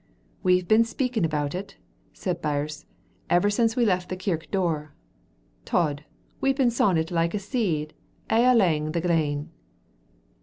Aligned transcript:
"We've 0.41 0.67
been 0.67 0.83
speaking 0.83 1.23
about 1.25 1.53
it," 1.53 1.77
said 2.11 2.41
Birse, 2.41 2.85
"ever 3.29 3.51
since 3.51 3.75
we 3.75 3.85
left 3.85 4.09
the 4.09 4.17
kirk 4.17 4.49
door. 4.49 4.95
Tod, 5.63 6.05
we've 6.39 6.57
been 6.57 6.71
sawing 6.71 6.97
it 6.97 7.11
like 7.11 7.39
seed 7.39 7.93
a' 8.27 8.45
alang 8.51 8.93
the 8.93 9.01
glen." 9.01 9.51